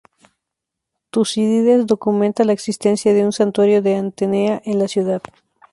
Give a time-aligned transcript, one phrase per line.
[1.11, 5.21] Tucídides documenta la existencia de un santuario de Atenea en la ciudad.